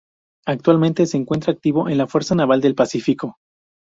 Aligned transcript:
Actualmente 0.47 1.05
se 1.05 1.17
encuentra 1.17 1.53
activo 1.53 1.87
en 1.87 1.99
la 1.99 2.07
Fuerza 2.07 2.33
Naval 2.33 2.59
del 2.59 2.73
Pacífico. 2.73 3.37